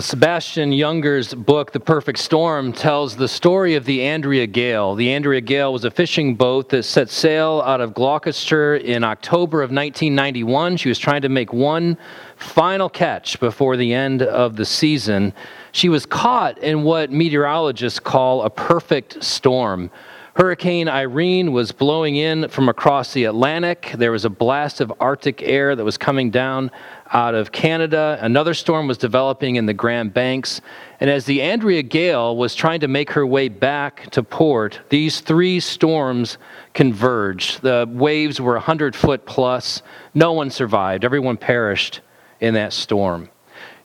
[0.00, 4.96] Sebastian Junger's book, The Perfect Storm, tells the story of the Andrea Gail.
[4.96, 9.62] The Andrea Gail was a fishing boat that set sail out of Gloucester in October
[9.62, 10.78] of 1991.
[10.78, 11.96] She was trying to make one
[12.36, 15.32] final catch before the end of the season.
[15.70, 19.92] She was caught in what meteorologists call a perfect storm.
[20.36, 23.94] Hurricane Irene was blowing in from across the Atlantic.
[23.96, 26.72] There was a blast of Arctic air that was coming down
[27.12, 28.18] out of Canada.
[28.20, 30.60] Another storm was developing in the Grand Banks.
[30.98, 35.20] And as the Andrea Gail was trying to make her way back to port, these
[35.20, 36.38] three storms
[36.72, 37.62] converged.
[37.62, 39.82] The waves were 100 foot plus.
[40.14, 42.00] No one survived, everyone perished
[42.40, 43.30] in that storm.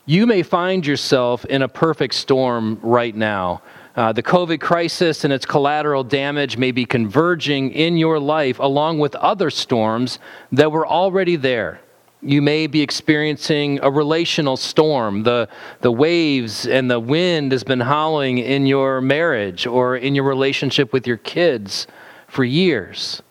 [0.07, 3.61] You may find yourself in a perfect storm right now.
[3.99, 8.97] Uh, the COVID crisis and its collateral damage may be converging in your life along
[8.97, 10.19] with other storms
[10.53, 11.81] that were already there.
[12.21, 15.23] You may be experiencing a relational storm.
[15.23, 15.49] The,
[15.81, 20.93] the waves and the wind has been howling in your marriage or in your relationship
[20.93, 21.85] with your kids
[22.29, 23.21] for years.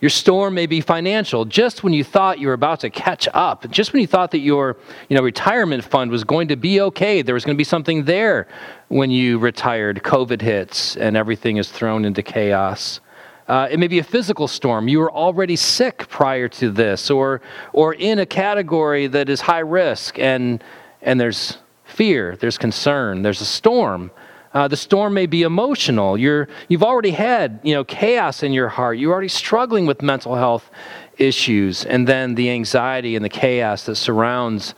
[0.00, 1.44] Your storm may be financial.
[1.44, 4.38] Just when you thought you were about to catch up, just when you thought that
[4.38, 7.64] your you know, retirement fund was going to be okay, there was going to be
[7.64, 8.48] something there
[8.88, 13.00] when you retired, COVID hits and everything is thrown into chaos.
[13.46, 14.88] Uh, it may be a physical storm.
[14.88, 17.42] You were already sick prior to this, or,
[17.72, 20.62] or in a category that is high risk, and,
[21.02, 24.12] and there's fear, there's concern, there's a storm.
[24.52, 26.18] Uh, the storm may be emotional.
[26.18, 28.98] You're, you've already had you know, chaos in your heart.
[28.98, 30.70] You're already struggling with mental health
[31.18, 31.84] issues.
[31.84, 34.74] And then the anxiety and the chaos that surrounds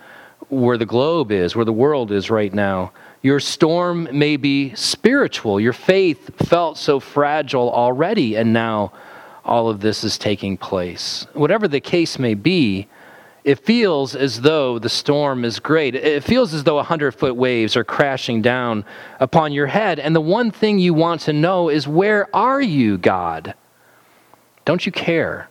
[0.51, 2.93] where the globe is, where the world is right now.
[3.23, 5.59] Your storm may be spiritual.
[5.59, 8.93] Your faith felt so fragile already, and now
[9.45, 11.27] all of this is taking place.
[11.33, 12.89] Whatever the case may be,
[13.45, 15.97] it feels as though the storm is great.
[15.97, 18.85] It feels as though a hundred foot waves are crashing down
[19.19, 19.99] upon your head.
[19.99, 23.55] And the one thing you want to know is where are you, God?
[24.65, 25.49] Don't you care?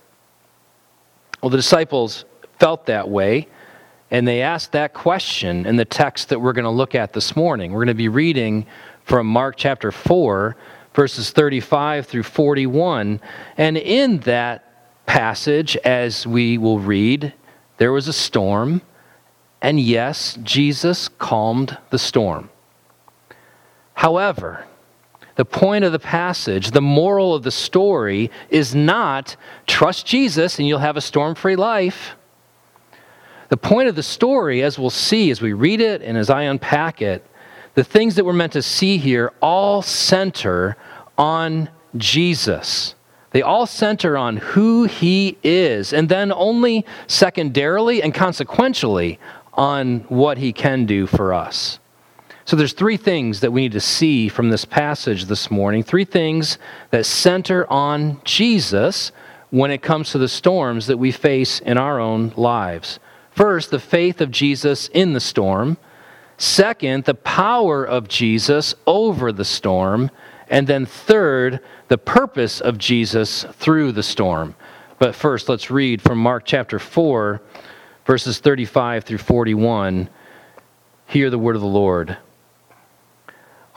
[1.42, 2.24] Well, the disciples
[2.60, 3.48] felt that way,
[4.10, 7.36] and they asked that question in the text that we're going to look at this
[7.36, 7.72] morning.
[7.72, 8.66] We're going to be reading
[9.04, 10.56] from Mark chapter 4,
[10.94, 13.20] verses 35 through 41.
[13.58, 17.34] And in that passage, as we will read,
[17.82, 18.84] there was a storm,
[19.60, 22.52] and yes, Jesus calmed the storm.
[23.96, 24.68] However,
[25.36, 30.68] the point of the passage, the moral of the story, is not trust Jesus and
[30.68, 32.12] you'll have a storm free life.
[33.50, 36.44] The point of the story, as we'll see as we read it and as I
[36.44, 37.26] unpack it,
[37.74, 40.78] the things that we're meant to see here all center
[41.18, 42.94] on Jesus.
[43.32, 49.20] They all center on who he is, and then only secondarily and consequentially
[49.54, 51.80] on what he can do for us.
[52.44, 56.06] So there's three things that we need to see from this passage this morning, three
[56.06, 56.58] things
[56.90, 59.12] that center on Jesus
[59.52, 63.00] when it comes to the storms that we face in our own lives.
[63.32, 65.78] First, the faith of Jesus in the storm.
[66.38, 70.10] Second, the power of Jesus over the storm.
[70.52, 74.54] And then third, the purpose of Jesus through the storm.
[75.00, 77.42] But first, let's read from Mark chapter 4,
[78.06, 80.10] verses 35 through 41.
[81.08, 82.18] Hear the word of the Lord.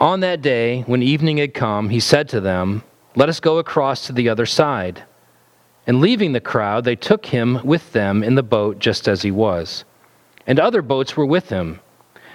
[0.01, 2.83] On that day, when evening had come, he said to them,
[3.15, 5.05] Let us go across to the other side.
[5.87, 9.31] And leaving the crowd, they took him with them in the boat just as he
[9.31, 9.85] was.
[10.45, 11.79] And other boats were with him.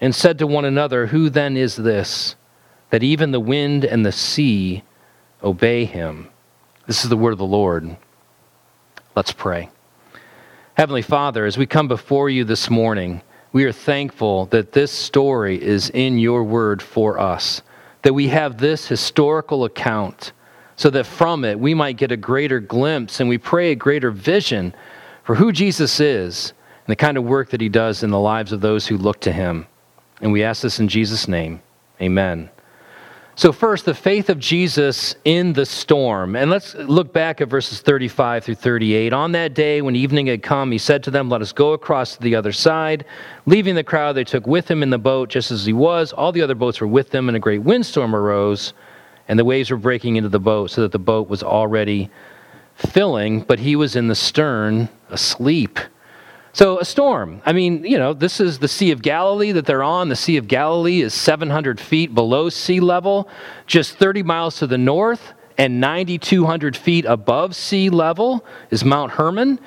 [0.00, 2.36] and said to one another, Who then is this,
[2.90, 4.82] that even the wind and the sea
[5.42, 6.28] obey him?
[6.86, 7.96] This is the word of the Lord.
[9.14, 9.68] Let's pray.
[10.74, 15.60] Heavenly Father, as we come before you this morning, we are thankful that this story
[15.60, 17.62] is in your word for us,
[18.02, 20.32] that we have this historical account,
[20.76, 24.10] so that from it we might get a greater glimpse and we pray a greater
[24.10, 24.74] vision
[25.24, 26.54] for who Jesus is
[26.86, 29.20] and the kind of work that he does in the lives of those who look
[29.20, 29.66] to him.
[30.20, 31.62] And we ask this in Jesus' name.
[32.00, 32.50] Amen.
[33.36, 36.36] So, first, the faith of Jesus in the storm.
[36.36, 39.14] And let's look back at verses 35 through 38.
[39.14, 42.16] On that day, when evening had come, he said to them, Let us go across
[42.16, 43.06] to the other side.
[43.46, 46.12] Leaving the crowd, they took with him in the boat just as he was.
[46.12, 48.74] All the other boats were with them, and a great windstorm arose,
[49.26, 52.10] and the waves were breaking into the boat, so that the boat was already
[52.74, 55.78] filling, but he was in the stern asleep.
[56.52, 57.40] So, a storm.
[57.46, 60.08] I mean, you know, this is the Sea of Galilee that they're on.
[60.08, 63.28] The Sea of Galilee is 700 feet below sea level,
[63.66, 69.60] just 30 miles to the north, and 9,200 feet above sea level is Mount Hermon.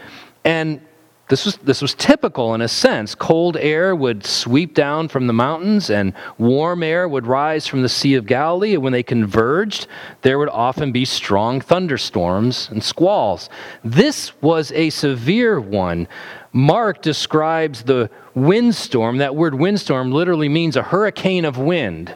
[0.44, 0.82] And
[1.30, 3.16] this was, this was typical in a sense.
[3.16, 7.90] Cold air would sweep down from the mountains, and warm air would rise from the
[7.90, 8.74] Sea of Galilee.
[8.74, 9.88] And when they converged,
[10.22, 13.50] there would often be strong thunderstorms and squalls.
[13.84, 16.10] This was a severe one.
[16.52, 19.18] Mark describes the windstorm.
[19.18, 22.16] That word windstorm literally means a hurricane of wind.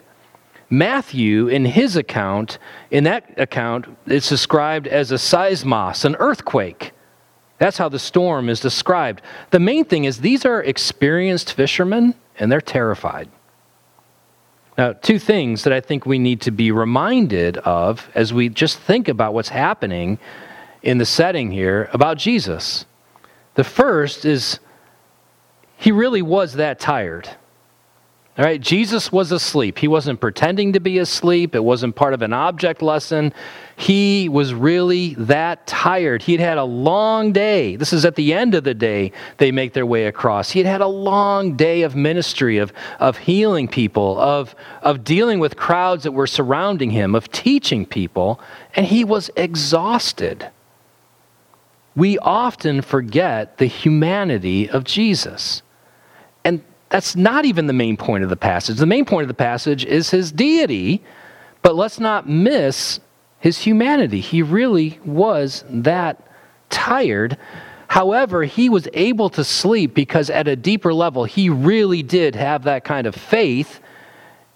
[0.69, 2.59] Matthew, in his account,
[2.92, 6.92] in that account, it's described as a seismos, an earthquake.
[7.57, 9.21] That's how the storm is described.
[9.50, 13.30] The main thing is these are experienced fishermen and they're terrified.
[14.77, 18.77] Now, two things that I think we need to be reminded of as we just
[18.80, 20.19] think about what's happening
[20.83, 22.86] in the setting here about Jesus.
[23.56, 24.59] The first is
[25.77, 27.27] he really was that tired.
[28.37, 29.79] All right, Jesus was asleep.
[29.79, 31.55] He wasn't pretending to be asleep.
[31.55, 33.33] It wasn't part of an object lesson.
[33.75, 36.21] He was really that tired.
[36.21, 37.77] He had had a long day.
[37.77, 40.51] This is at the end of the day they make their way across.
[40.51, 44.53] He had had a long day of ministry, of, of healing people, of,
[44.83, 48.39] of dealing with crowds that were surrounding him, of teaching people,
[48.75, 50.51] and he was exhausted
[51.97, 55.63] we often forget the humanity of Jesus.
[56.43, 58.77] And that's not even the main point of the passage.
[58.77, 61.03] The main point of the passage is his deity,
[61.61, 62.99] but let's not miss
[63.39, 64.19] his humanity.
[64.19, 66.21] He really was that
[66.69, 67.37] tired.
[67.87, 72.63] However, he was able to sleep because at a deeper level, he really did have
[72.63, 73.79] that kind of faith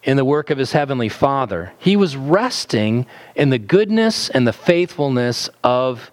[0.03, 1.73] in the work of his heavenly Father.
[1.77, 3.05] He was resting
[3.35, 6.11] in the goodness and the faithfulness of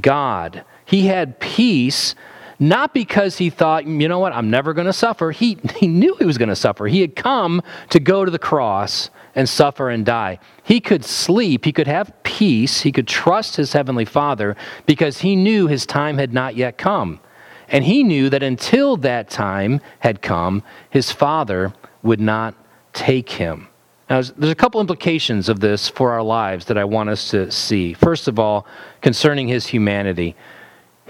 [0.00, 0.64] God.
[0.84, 2.14] He had peace
[2.58, 5.30] not because he thought, you know what, I'm never going to suffer.
[5.30, 6.86] He, he knew he was going to suffer.
[6.86, 10.38] He had come to go to the cross and suffer and die.
[10.62, 14.56] He could sleep, he could have peace, he could trust his heavenly Father
[14.86, 17.20] because he knew his time had not yet come.
[17.68, 21.72] And he knew that until that time had come, his Father
[22.02, 22.54] would not
[22.92, 23.68] take him.
[24.10, 27.50] Now, there's a couple implications of this for our lives that I want us to
[27.50, 27.94] see.
[27.94, 28.66] First of all,
[29.00, 30.36] concerning his humanity.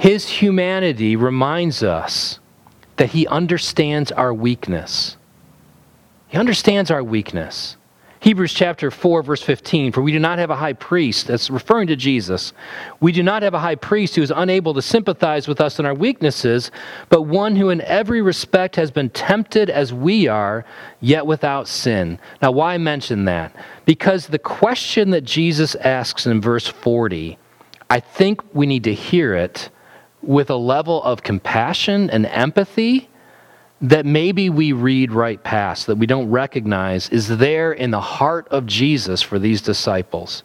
[0.03, 2.41] His humanity reminds us
[2.97, 5.17] that he understands our weakness.
[6.27, 7.77] He understands our weakness.
[8.19, 11.87] Hebrews chapter 4, verse 15 For we do not have a high priest, that's referring
[11.87, 12.53] to Jesus.
[12.99, 15.87] We do not have a high priest who is unable to sympathize with us in
[15.87, 16.73] our weaknesses,
[17.09, 20.65] but one who in every respect has been tempted as we are,
[21.01, 22.19] yet without sin.
[22.43, 23.55] Now, why mention that?
[23.85, 27.39] Because the question that Jesus asks in verse 40,
[27.89, 29.71] I think we need to hear it
[30.23, 33.09] with a level of compassion and empathy
[33.83, 38.47] that maybe we read right past, that we don't recognize, is there in the heart
[38.49, 40.45] of Jesus for these disciples.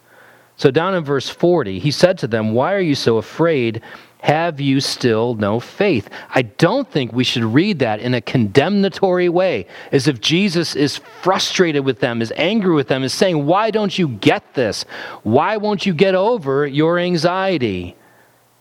[0.56, 3.84] So, down in verse 40, he said to them, Why are you so afraid?
[4.22, 6.10] Have you still no faith?
[6.34, 10.98] I don't think we should read that in a condemnatory way, as if Jesus is
[10.98, 14.84] frustrated with them, is angry with them, is saying, Why don't you get this?
[15.22, 17.96] Why won't you get over your anxiety?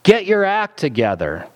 [0.07, 1.49] Get your act together.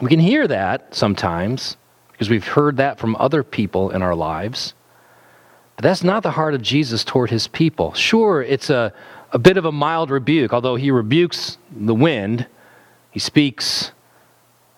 [0.00, 1.76] We can hear that sometimes
[2.12, 4.74] because we've heard that from other people in our lives.
[5.74, 7.92] But that's not the heart of Jesus toward his people.
[7.94, 8.92] Sure, it's a,
[9.32, 12.46] a bit of a mild rebuke, although he rebukes the wind,
[13.10, 13.90] he speaks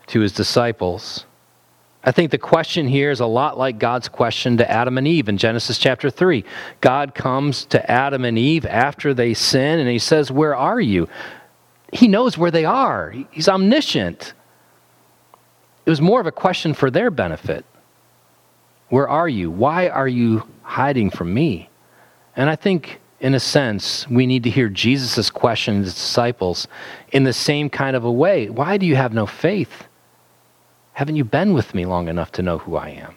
[0.07, 1.27] to his disciples.
[2.03, 5.29] I think the question here is a lot like God's question to Adam and Eve
[5.29, 6.43] in Genesis chapter 3.
[6.81, 11.07] God comes to Adam and Eve after they sin and he says, Where are you?
[11.93, 14.33] He knows where they are, he's omniscient.
[15.85, 17.65] It was more of a question for their benefit.
[18.89, 19.51] Where are you?
[19.51, 21.69] Why are you hiding from me?
[22.37, 26.69] And I think, in a sense, we need to hear Jesus' question to his disciples
[27.11, 28.49] in the same kind of a way.
[28.49, 29.89] Why do you have no faith?
[30.93, 33.17] Haven't you been with me long enough to know who I am?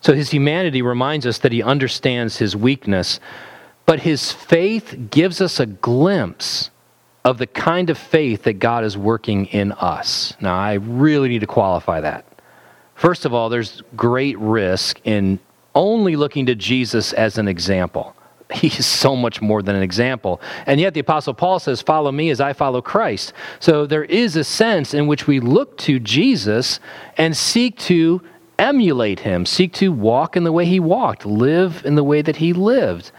[0.00, 3.20] So his humanity reminds us that he understands his weakness,
[3.90, 6.70] but his faith gives us a glimpse
[7.24, 10.32] of the kind of faith that God is working in us.
[10.40, 12.24] Now, I really need to qualify that.
[12.94, 15.40] First of all, there's great risk in
[15.74, 18.14] only looking to Jesus as an example.
[18.52, 20.40] He is so much more than an example.
[20.66, 23.32] And yet the Apostle Paul says, Follow me as I follow Christ.
[23.58, 26.78] So there is a sense in which we look to Jesus
[27.16, 28.22] and seek to
[28.56, 32.36] emulate him, seek to walk in the way he walked, live in the way that
[32.36, 33.10] he lived.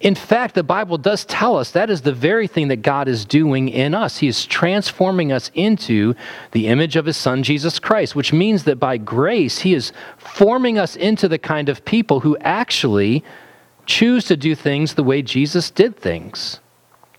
[0.00, 3.26] In fact, the Bible does tell us that is the very thing that God is
[3.26, 4.16] doing in us.
[4.16, 6.14] He is transforming us into
[6.52, 10.78] the image of His Son, Jesus Christ, which means that by grace, He is forming
[10.78, 13.22] us into the kind of people who actually
[13.84, 16.60] choose to do things the way Jesus did things,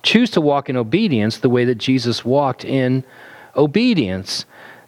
[0.02, 3.04] choose to walk in obedience the way that Jesus walked in
[3.56, 4.46] obedience.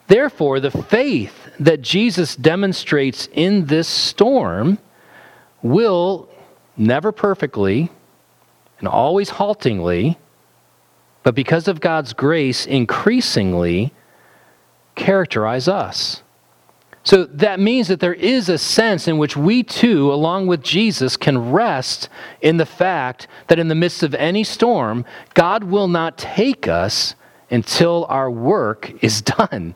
[0.08, 4.80] Therefore, the faith that Jesus demonstrates in this storm
[5.62, 6.28] will
[6.78, 7.90] never perfectly
[8.80, 10.18] and always haltingly,
[11.24, 13.94] but because of God's grace, increasingly
[14.96, 16.22] characterize us.
[17.06, 21.18] So that means that there is a sense in which we too, along with Jesus,
[21.18, 22.08] can rest
[22.42, 27.16] in the fact that in the midst of any storm, God will not take us
[27.52, 29.76] until our work is done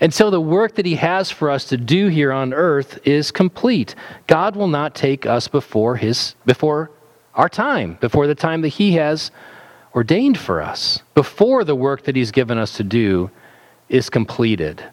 [0.00, 3.94] until the work that He has for us to do here on earth is complete.
[4.26, 6.90] God will not take us before His before
[7.34, 9.30] our time, before the time that He has
[9.94, 13.30] ordained for us, before the work that He's given us to do
[13.88, 14.84] is completed.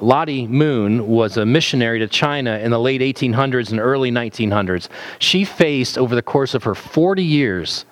[0.00, 4.88] Lottie Moon was a missionary to China in the late 1800s and early 1900s.
[5.18, 7.84] She faced, over the course of her 40 years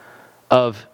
[0.50, 0.86] of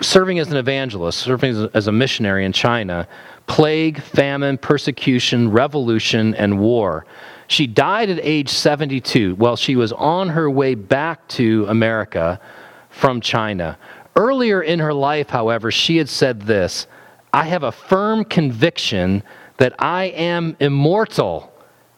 [0.00, 3.06] serving as an evangelist, serving as a missionary in China,
[3.46, 7.06] plague, famine, persecution, revolution, and war.
[7.48, 12.40] She died at age 72 while she was on her way back to America
[12.88, 13.78] from China.
[14.16, 16.86] Earlier in her life, however, she had said this
[17.32, 19.22] I have a firm conviction
[19.58, 21.52] that I am immortal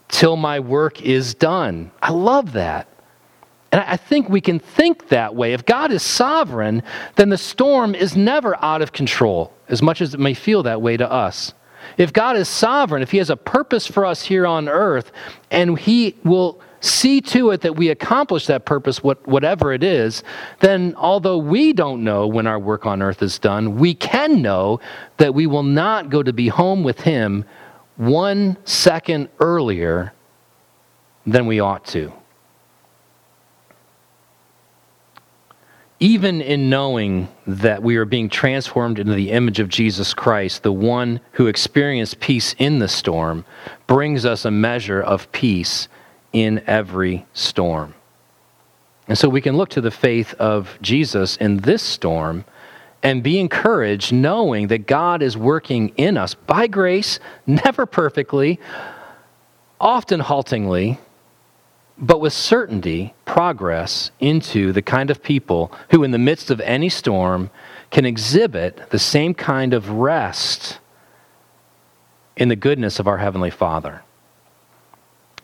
[0.09, 1.91] till my work is done.
[2.03, 2.89] I love that.
[3.73, 5.53] And I think we can think that way.
[5.53, 6.83] If God is sovereign,
[7.17, 10.83] then the storm is never out of control, as much as it may feel that
[10.83, 11.55] way to us.
[11.99, 15.13] If God is sovereign, if He has a purpose for us here on earth,
[15.51, 20.23] and He will see to it that we accomplish that purpose, whatever it is,
[20.61, 24.81] then although we don't know when our work on earth is done, we can know
[25.17, 27.45] that we will not go to be home with Him
[27.97, 30.13] one second earlier
[31.27, 32.13] than we ought to.
[36.01, 40.73] Even in knowing that we are being transformed into the image of Jesus Christ, the
[40.73, 43.45] one who experienced peace in the storm,
[43.87, 45.89] brings us a measure of peace
[46.33, 47.95] in every storm.
[49.07, 52.45] And so we can look to the faith of Jesus in this storm
[53.03, 58.59] and be encouraged knowing that God is working in us by grace, never perfectly,
[59.81, 60.99] often haltingly,
[61.97, 66.89] but with certainty, progress into the kind of people who, in the midst of any
[66.89, 67.51] storm,
[67.91, 70.81] can exhibit the same kind of rest
[72.37, 74.03] in the goodness of our Heavenly Father.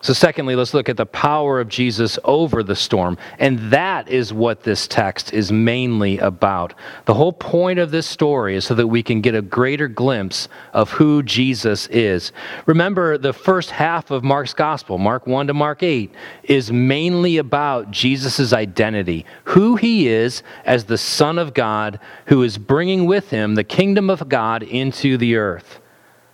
[0.03, 3.19] So, secondly, let's look at the power of Jesus over the storm.
[3.39, 6.73] And that is what this text is mainly about.
[7.05, 10.49] The whole point of this story is so that we can get a greater glimpse
[10.73, 12.33] of who Jesus is.
[12.65, 16.11] Remember, the first half of Mark's gospel, Mark 1 to Mark 8,
[16.45, 22.57] is mainly about Jesus' identity, who he is as the Son of God who is
[22.57, 25.80] bringing with him the kingdom of God into the earth.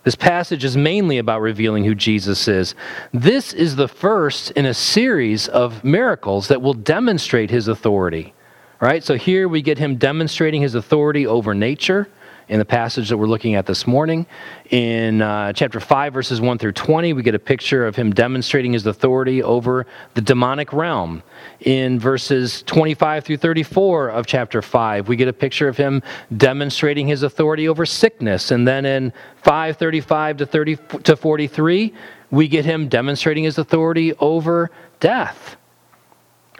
[0.07, 2.75] This passage is mainly about revealing who Jesus is.
[3.11, 8.33] This is the first in a series of miracles that will demonstrate his authority.
[8.79, 9.03] Right?
[9.03, 12.07] So here we get him demonstrating his authority over nature
[12.49, 14.25] in the passage that we're looking at this morning.
[14.69, 18.73] In uh, chapter 5, verses 1 through 20, we get a picture of him demonstrating
[18.73, 21.23] his authority over the demonic realm.
[21.61, 26.01] In verses 25 through 34 of chapter 5, we get a picture of him
[26.35, 28.51] demonstrating his authority over sickness.
[28.51, 29.11] And then in
[29.43, 31.93] 535 to, 30, to 43,
[32.31, 35.57] we get him demonstrating his authority over death.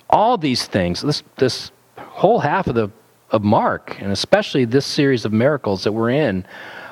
[0.09, 2.89] All these things, this, this whole half of the
[3.31, 6.45] of Mark, and especially this series of miracles that we're in,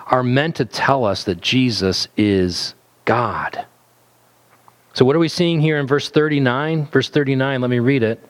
[0.08, 2.76] are meant to tell us that Jesus is
[3.06, 3.66] God.
[4.94, 6.88] So, what are we seeing here in verse 39?
[6.88, 8.24] Verse 39, let me read it.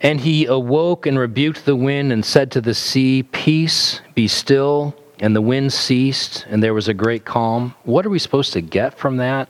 [0.00, 4.94] And he awoke and rebuked the wind and said to the sea, Peace, be still.
[5.20, 7.74] And the wind ceased, and there was a great calm.
[7.84, 9.48] What are we supposed to get from that?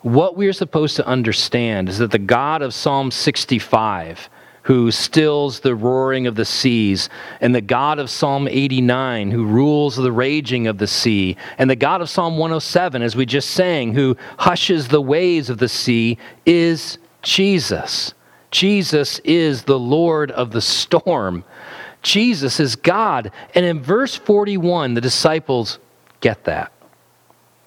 [0.00, 4.30] What we are supposed to understand is that the God of Psalm 65
[4.68, 7.08] who stills the roaring of the seas,
[7.40, 11.74] and the God of Psalm 89, who rules the raging of the sea, and the
[11.74, 16.18] God of Psalm 107, as we just sang, who hushes the waves of the sea,
[16.44, 18.12] is Jesus.
[18.50, 21.44] Jesus is the Lord of the storm.
[22.02, 23.32] Jesus is God.
[23.54, 25.78] And in verse 41, the disciples
[26.20, 26.72] get that.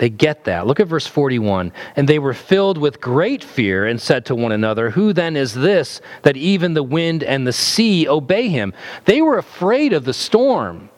[0.01, 0.65] They get that.
[0.65, 1.71] Look at verse 41.
[1.95, 5.53] And they were filled with great fear and said to one another, Who then is
[5.53, 8.73] this that even the wind and the sea obey him?
[9.05, 10.89] They were afraid of the storm.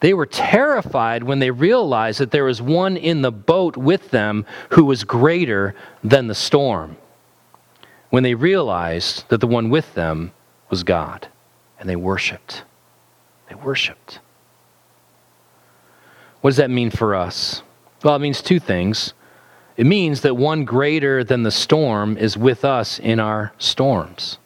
[0.00, 4.46] They were terrified when they realized that there was one in the boat with them
[4.70, 6.96] who was greater than the storm.
[8.08, 10.32] When they realized that the one with them
[10.70, 11.28] was God,
[11.78, 12.64] and they worshiped.
[13.50, 14.20] They worshiped.
[16.40, 17.62] What does that mean for us?
[18.02, 19.14] Well, it means two things.
[19.76, 24.38] It means that one greater than the storm is with us in our storms.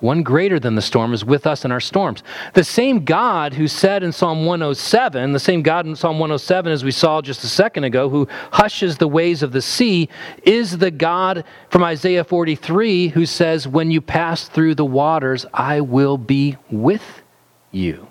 [0.00, 2.22] One greater than the storm is with us in our storms.
[2.52, 6.84] The same God who said in Psalm 107, the same God in Psalm 107, as
[6.84, 10.10] we saw just a second ago, who hushes the waves of the sea,
[10.42, 15.80] is the God from Isaiah 43 who says, When you pass through the waters, I
[15.80, 17.22] will be with
[17.70, 18.08] you.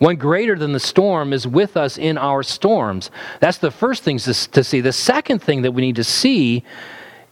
[0.00, 3.10] One greater than the storm is with us in our storms.
[3.38, 4.80] That's the first thing to, see.
[4.80, 6.64] The second thing that we need to see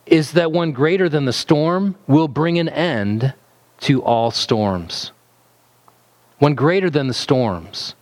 [0.04, 3.32] is that one greater than the storm will bring an end
[3.80, 5.12] to all storms.
[6.40, 7.94] One greater than the storms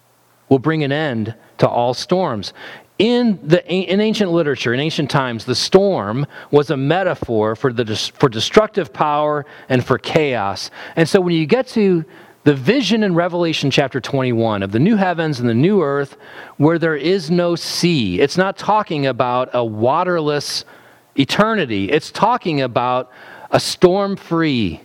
[0.49, 2.53] will bring an end to all storms.
[2.99, 7.95] In, the, in ancient literature, in ancient times, the storm was a metaphor for, the,
[7.95, 10.73] for destructive power and for chaos.
[10.97, 12.05] And so when you get to
[12.47, 16.17] the vision in Revelation chapter 21 of the new heavens and the new earth
[16.59, 18.21] where there is no sea.
[18.21, 20.65] It's not talking about a waterless
[21.17, 23.11] eternity, it's talking about
[23.51, 24.81] a storm free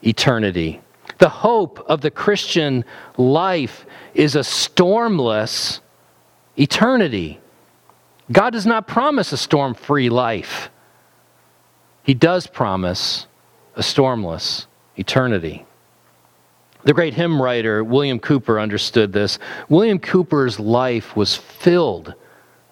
[0.00, 0.80] eternity.
[1.18, 2.86] The hope of the Christian
[3.18, 3.84] life
[4.14, 5.80] is a stormless
[6.58, 7.38] eternity.
[8.32, 10.70] God does not promise a storm free life,
[12.02, 13.26] He does promise
[13.76, 14.64] a stormless
[14.96, 15.66] eternity.
[16.84, 19.38] The great hymn writer William Cowper understood this.
[19.70, 22.14] William Cowper's life was filled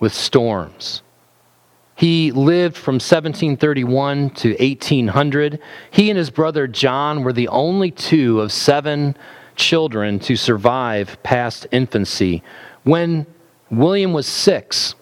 [0.00, 1.02] with storms.
[1.94, 5.60] He lived from 1731 to 1800.
[5.90, 9.16] He and his brother John were the only two of seven
[9.56, 12.42] children to survive past infancy.
[12.82, 13.26] When
[13.70, 14.94] William was six,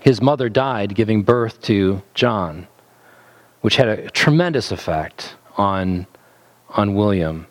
[0.00, 2.66] his mother died giving birth to John,
[3.60, 6.06] which had a tremendous effect on,
[6.70, 7.46] on William.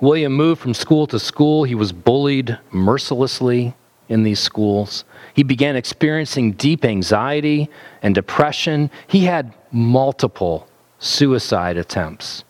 [0.00, 1.64] William moved from school to school.
[1.64, 3.74] He was bullied mercilessly
[4.08, 5.04] in these schools.
[5.34, 7.70] He began experiencing deep anxiety
[8.02, 8.90] and depression.
[9.06, 10.68] He had multiple
[10.98, 12.44] suicide attempts,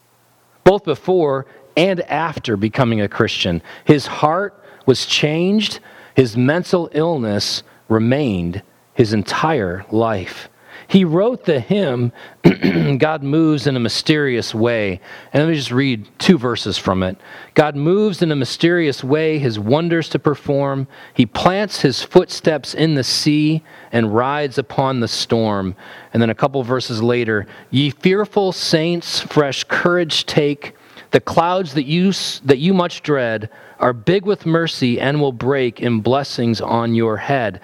[0.65, 3.63] both before and after becoming a Christian.
[3.85, 5.81] His heart was changed,
[6.15, 8.63] his mental illness remained
[8.95, 10.49] his entire life.
[10.93, 12.13] He wrote the hymn,
[12.99, 15.01] God Moves in a Mysterious Way.
[15.33, 17.17] And let me just read two verses from it.
[17.55, 20.87] God moves in a mysterious way, his wonders to perform.
[21.15, 25.77] He plants his footsteps in the sea and rides upon the storm.
[26.13, 30.75] And then a couple verses later, ye fearful saints, fresh courage take.
[31.13, 32.13] The clouds that you,
[32.45, 37.17] that you much dread are big with mercy and will break in blessings on your
[37.17, 37.63] head.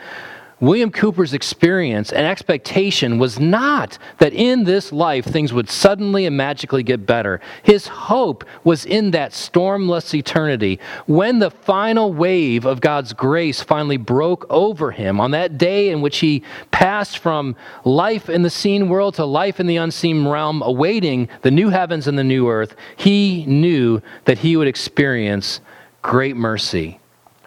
[0.60, 6.36] William Cowper's experience and expectation was not that in this life things would suddenly and
[6.36, 7.40] magically get better.
[7.62, 10.80] His hope was in that stormless eternity.
[11.06, 16.00] When the final wave of God's grace finally broke over him, on that day in
[16.00, 16.42] which he
[16.72, 21.52] passed from life in the seen world to life in the unseen realm, awaiting the
[21.52, 25.60] new heavens and the new earth, he knew that he would experience
[26.02, 26.98] great mercy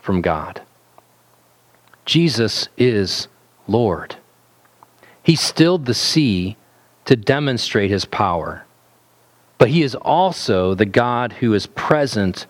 [0.02, 0.62] from God.
[2.06, 3.28] Jesus is
[3.68, 4.16] Lord.
[5.24, 6.58] He stilled the sea
[7.06, 8.66] to demonstrate his power,
[9.58, 12.48] but he is also the God who is present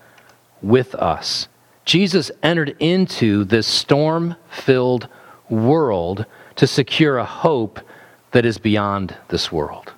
[0.62, 1.48] with us.
[1.86, 5.08] Jesus entered into this storm filled
[5.50, 7.80] world to secure a hope
[8.32, 9.92] that is beyond this world.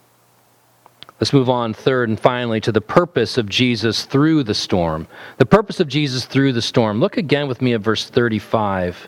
[1.20, 5.08] Let's move on, third and finally, to the purpose of Jesus through the storm.
[5.38, 7.00] The purpose of Jesus through the storm.
[7.00, 9.08] Look again with me at verse 35.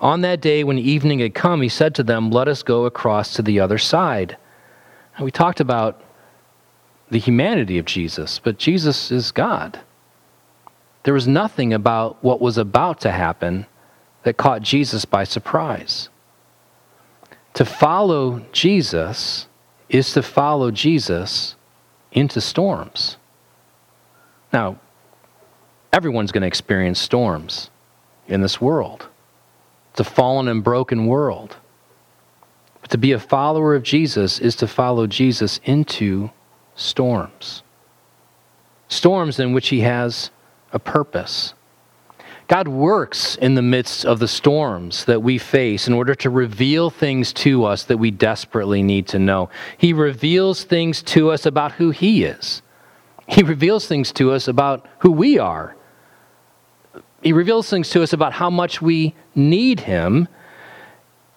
[0.00, 3.34] On that day, when evening had come, he said to them, Let us go across
[3.34, 4.36] to the other side.
[5.16, 6.02] And we talked about
[7.10, 9.80] the humanity of Jesus, but Jesus is God.
[11.04, 13.66] There was nothing about what was about to happen
[14.24, 16.08] that caught Jesus by surprise.
[17.54, 19.46] To follow Jesus
[19.88, 21.54] is to follow Jesus
[22.10, 23.16] into storms.
[24.52, 24.80] Now,
[25.92, 27.70] everyone's going to experience storms
[28.26, 29.08] in this world.
[29.94, 31.56] It's a fallen and broken world.
[32.80, 36.30] But to be a follower of Jesus is to follow Jesus into
[36.74, 37.62] storms.
[38.88, 40.32] Storms in which he has
[40.72, 41.54] a purpose.
[42.48, 46.90] God works in the midst of the storms that we face in order to reveal
[46.90, 49.48] things to us that we desperately need to know.
[49.78, 52.62] He reveals things to us about who He is,
[53.28, 55.76] He reveals things to us about who we are.
[57.24, 60.28] He reveals things to us about how much we need Him.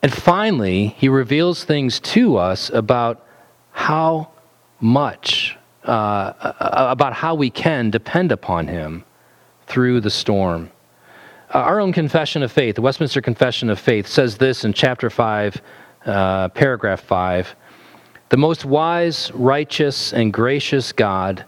[0.03, 3.25] And finally, He reveals things to us about
[3.71, 4.31] how
[4.81, 9.05] much, uh, about how we can depend upon Him
[9.65, 10.71] through the storm.
[11.55, 15.09] Uh, our own confession of faith, the Westminster Confession of Faith, says this in chapter
[15.09, 15.61] 5,
[16.05, 17.55] uh, paragraph 5
[18.27, 21.45] The most wise, righteous, and gracious God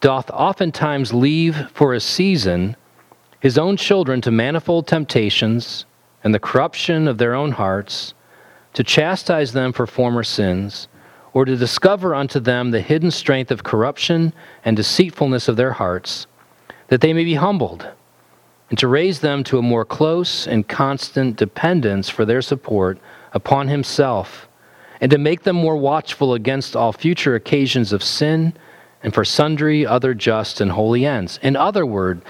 [0.00, 2.76] doth oftentimes leave for a season
[3.44, 5.84] his own children to manifold temptations
[6.24, 8.14] and the corruption of their own hearts,
[8.72, 10.88] to chastise them for former sins,
[11.34, 14.32] or to discover unto them the hidden strength of corruption
[14.64, 16.26] and deceitfulness of their hearts,
[16.88, 17.86] that they may be humbled
[18.70, 22.98] and to raise them to a more close and constant dependence for their support
[23.34, 24.48] upon Himself,
[25.02, 28.54] and to make them more watchful against all future occasions of sin
[29.02, 31.38] and for sundry other just and holy ends.
[31.42, 32.22] In other, word,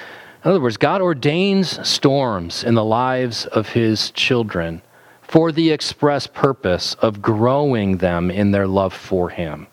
[0.45, 4.83] in other words, God ordains storms in the lives of His children
[5.23, 9.67] for the express purpose of growing them in their love for Him.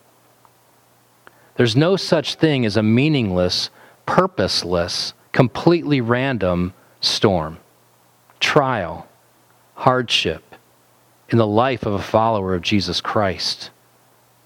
[1.56, 3.70] There's no such thing as a meaningless,
[4.06, 7.58] purposeless, completely random storm,
[8.40, 9.08] trial,
[9.76, 10.56] hardship
[11.30, 13.72] in the life of a follower of Jesus Christ.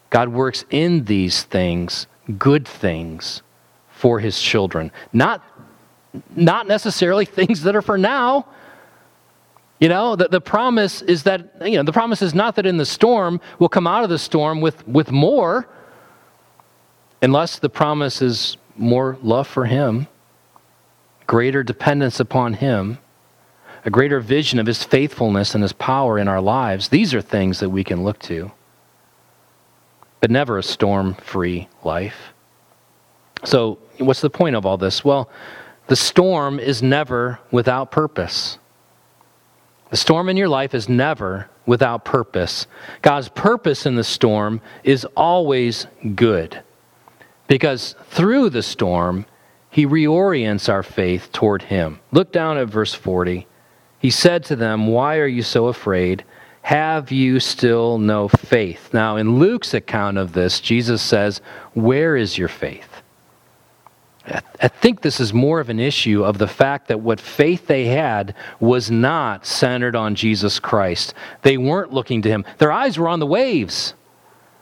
[0.09, 2.07] God works in these things,
[2.37, 3.41] good things,
[3.89, 4.91] for his children.
[5.13, 5.43] Not,
[6.35, 8.47] not necessarily things that are for now.
[9.79, 12.77] You know, the, the promise is that, you know, the promise is not that in
[12.77, 15.67] the storm we'll come out of the storm with, with more,
[17.21, 20.07] unless the promise is more love for him
[21.27, 22.99] greater dependence upon Him,
[23.83, 26.89] a greater vision of His faithfulness and His power in our lives.
[26.89, 28.51] These are things that we can look to,
[30.19, 32.33] but never a storm free life.
[33.43, 35.03] So, what's the point of all this?
[35.03, 35.29] Well,
[35.87, 38.57] the storm is never without purpose.
[39.89, 42.67] The storm in your life is never without purpose.
[43.01, 46.61] God's purpose in the storm is always good.
[47.47, 49.25] Because through the storm,
[49.69, 51.99] he reorients our faith toward him.
[52.11, 53.47] Look down at verse 40.
[53.99, 56.23] He said to them, Why are you so afraid?
[56.63, 58.91] Have you still no faith?
[58.91, 61.41] Now, in Luke's account of this, Jesus says,
[61.73, 62.94] Where is your faith?
[64.61, 67.85] I think this is more of an issue of the fact that what faith they
[67.85, 71.13] had was not centered on Jesus Christ.
[71.43, 72.45] They weren't looking to him.
[72.57, 73.93] Their eyes were on the waves,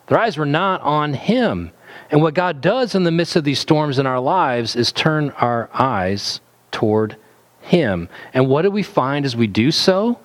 [0.07, 1.71] their eyes were not on him.
[2.09, 5.29] And what God does in the midst of these storms in our lives is turn
[5.31, 7.17] our eyes toward
[7.61, 8.09] Him.
[8.33, 10.19] And what do we find as we do so?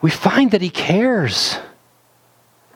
[0.00, 1.58] We find that He cares.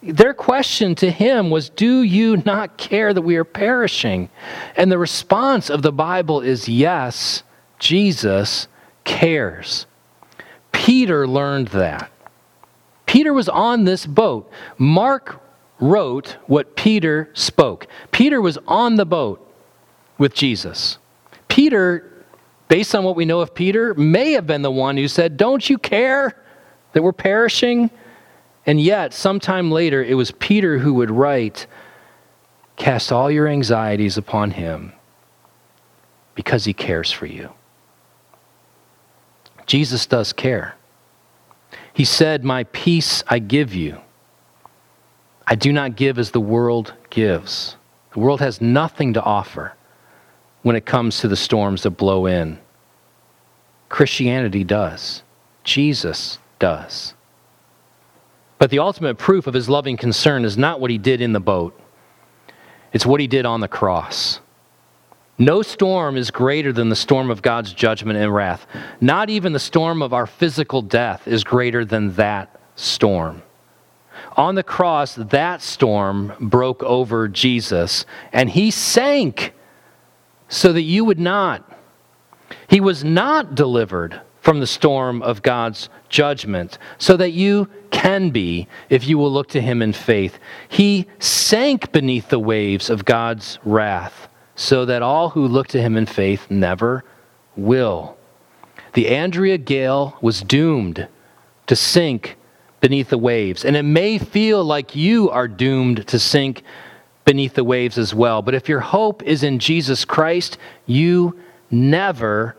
[0.03, 4.31] Their question to him was, Do you not care that we are perishing?
[4.77, 7.45] And the response of the Bible is, Yes,
[7.79, 8.67] Jesus
[9.05, 9.87] cares.
[10.73, 12.11] Peter learned that.
[13.07, 14.51] Peter was on this boat.
[14.79, 15.41] Mark
[15.79, 17.87] wrote what Peter spoke.
[18.11, 19.55] Peter was on the boat
[20.19, 20.99] with Jesus.
[21.49, 22.25] Peter,
[22.69, 25.69] based on what we know of Peter, may have been the one who said, Don't
[25.69, 26.43] you care
[26.93, 27.91] that we're perishing?
[28.65, 31.67] And yet, sometime later, it was Peter who would write,
[32.77, 34.93] Cast all your anxieties upon him
[36.35, 37.51] because he cares for you.
[39.67, 40.77] Jesus does care.
[41.93, 44.01] He said, My peace I give you.
[45.47, 47.77] I do not give as the world gives.
[48.13, 49.75] The world has nothing to offer
[50.63, 52.59] when it comes to the storms that blow in.
[53.89, 55.23] Christianity does.
[55.65, 57.15] Jesus does.
[58.63, 61.41] But the ultimate proof of his loving concern is not what he did in the
[61.41, 61.77] boat,
[62.93, 64.39] it's what he did on the cross.
[65.37, 68.65] No storm is greater than the storm of God's judgment and wrath.
[69.01, 73.43] Not even the storm of our physical death is greater than that storm.
[74.37, 79.55] On the cross, that storm broke over Jesus, and he sank
[80.49, 81.69] so that you would not.
[82.69, 88.69] He was not delivered from the storm of God's judgment, so that you can be
[88.89, 90.39] if you will look to him in faith.
[90.69, 95.97] He sank beneath the waves of God's wrath, so that all who look to him
[95.97, 97.03] in faith never
[97.57, 98.17] will.
[98.93, 101.09] The Andrea Gail was doomed
[101.67, 102.37] to sink
[102.81, 106.63] beneath the waves, and it may feel like you are doomed to sink
[107.25, 108.43] beneath the waves as well.
[108.43, 111.39] But if your hope is in Jesus Christ, you
[111.71, 112.57] never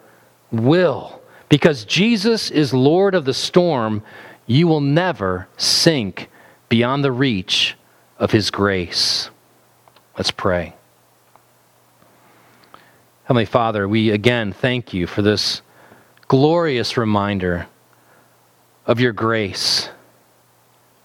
[0.52, 1.22] will.
[1.54, 4.02] Because Jesus is Lord of the storm,
[4.48, 6.28] you will never sink
[6.68, 7.78] beyond the reach
[8.18, 9.30] of his grace.
[10.18, 10.74] Let's pray.
[13.26, 15.62] Heavenly Father, we again thank you for this
[16.28, 17.68] glorious reminder
[18.88, 19.90] of your grace.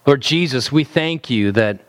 [0.07, 1.85] Lord Jesus, we thank you that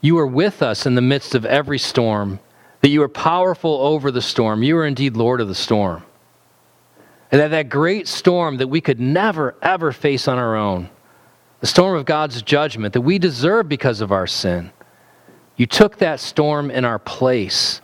[0.00, 2.38] you are with us in the midst of every storm,
[2.80, 4.62] that you are powerful over the storm.
[4.62, 6.04] You are indeed Lord of the storm.
[7.30, 10.88] And that that great storm that we could never, ever face on our own,
[11.60, 14.70] the storm of God's judgment that we deserve because of our sin,
[15.56, 17.80] you took that storm in our place.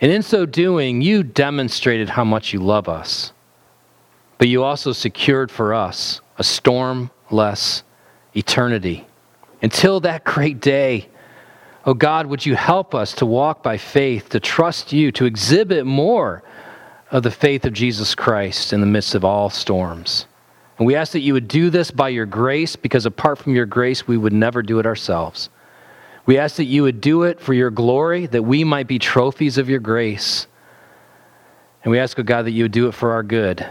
[0.00, 3.32] And in so doing, you demonstrated how much you love us.
[4.38, 7.82] But you also secured for us a stormless
[8.34, 9.06] eternity.
[9.62, 11.08] Until that great day,
[11.84, 15.84] oh God, would you help us to walk by faith, to trust you, to exhibit
[15.84, 16.42] more
[17.10, 20.26] of the faith of Jesus Christ in the midst of all storms.
[20.78, 23.66] And we ask that you would do this by your grace, because apart from your
[23.66, 25.50] grace, we would never do it ourselves.
[26.24, 29.58] We ask that you would do it for your glory, that we might be trophies
[29.58, 30.46] of your grace.
[31.82, 33.68] And we ask, oh God, that you would do it for our good,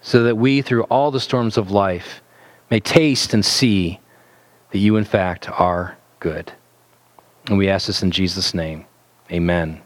[0.00, 2.22] so that we, through all the storms of life,
[2.70, 4.00] may taste and see
[4.70, 6.52] that you, in fact, are good.
[7.46, 8.86] And we ask this in Jesus' name.
[9.30, 9.80] Amen.